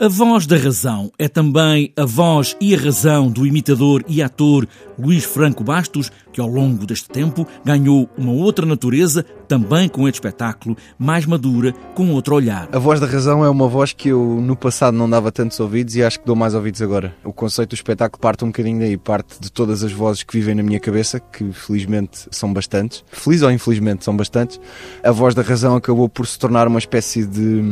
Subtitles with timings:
[0.00, 4.66] A voz da razão é também a voz e a razão do imitador e ator
[4.98, 10.16] Luís Franco Bastos, que ao longo deste tempo ganhou uma outra natureza, também com este
[10.16, 12.68] espetáculo, mais madura, com outro olhar.
[12.72, 15.94] A voz da razão é uma voz que eu no passado não dava tantos ouvidos
[15.94, 17.14] e acho que dou mais ouvidos agora.
[17.22, 20.56] O conceito do espetáculo parte um bocadinho daí, parte de todas as vozes que vivem
[20.56, 23.04] na minha cabeça, que felizmente são bastantes.
[23.12, 24.60] Feliz ou infelizmente são bastantes.
[25.04, 27.62] A voz da razão acabou por se tornar uma espécie de,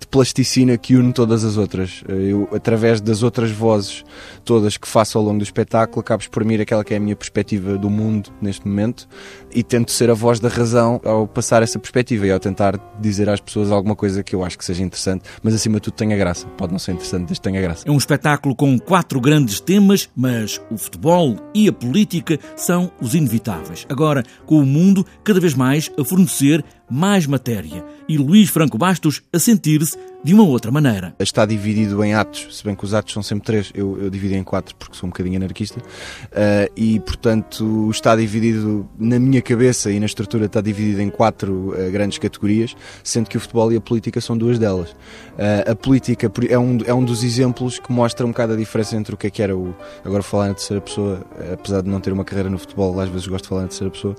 [0.00, 2.02] de plasticina que une todas as outras.
[2.08, 4.04] Eu, através das outras vozes
[4.44, 7.76] todas que faço ao longo do espetáculo, acabo exprimir aquela que é a minha perspectiva
[7.78, 9.06] do mundo neste momento
[9.54, 13.28] e tento ser a voz da razão ao passar essa perspectiva e ao tentar dizer
[13.28, 16.16] às pessoas alguma coisa que eu acho que seja interessante, mas acima de tudo tenha
[16.16, 16.46] graça.
[16.56, 17.86] Pode não ser interessante, desde tenha graça.
[17.86, 23.14] É um espetáculo com quatro grandes temas, mas o futebol e a política são os
[23.14, 23.86] inevitáveis.
[23.88, 29.22] Agora, com o mundo cada vez mais a fornecer mais matéria e Luís Franco Bastos
[29.32, 31.14] a sentir-se de uma outra maneira.
[31.18, 34.34] Está dividido em atos, se bem que os atos são sempre três, eu, eu divido
[34.34, 39.90] em quatro porque sou um bocadinho anarquista, uh, e portanto está dividido na minha cabeça
[39.90, 43.76] e na estrutura está dividido em quatro uh, grandes categorias, sendo que o futebol e
[43.76, 44.90] a política são duas delas.
[44.90, 48.96] Uh, a política é um, é um dos exemplos que mostra um bocado a diferença
[48.96, 49.74] entre o que é que era o.
[50.04, 53.26] Agora falar na terceira pessoa, apesar de não ter uma carreira no futebol, às vezes
[53.26, 54.14] gosto de falar na terceira pessoa.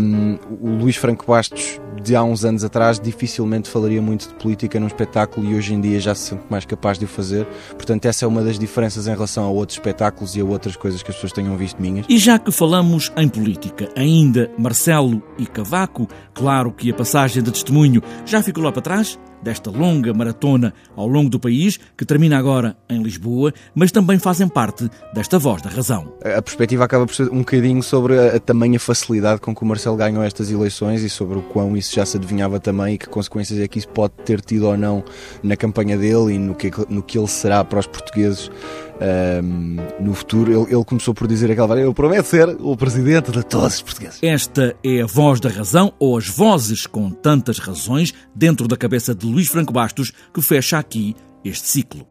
[0.00, 4.80] Um, o Luís Franco Bastos, de há uns anos atrás, dificilmente falaria muito de política
[4.80, 7.46] num espetáculo espetáculo e hoje em dia já se sente mais capaz de o fazer.
[7.70, 11.02] Portanto, essa é uma das diferenças em relação a outros espetáculos e a outras coisas
[11.02, 12.06] que as pessoas tenham visto minhas.
[12.08, 17.50] E já que falamos em política, ainda Marcelo e Cavaco, claro que a passagem de
[17.50, 22.38] testemunho já ficou lá para trás, desta longa maratona ao longo do país, que termina
[22.38, 26.12] agora em Lisboa, mas também fazem parte desta voz da razão.
[26.24, 29.96] A perspectiva acaba por ser um bocadinho sobre a, tamanha facilidade com que o Marcelo
[29.96, 33.58] ganhou estas eleições e sobre o quão isso já se adivinhava também e que consequências
[33.58, 35.04] é que isso pode ter tido ou não
[35.42, 38.50] na campanha dele e no que, no que ele será para os portugueses
[39.00, 40.52] um, no futuro.
[40.52, 43.82] Ele, ele, começou por dizer aquela vez: Eu prometo ser o presidente de todos os
[43.82, 44.18] portugueses.
[44.22, 49.14] Esta é a voz da razão, ou as vozes com tantas razões, dentro da cabeça
[49.14, 52.06] de Luís Franco Bastos, que fecha aqui este ciclo.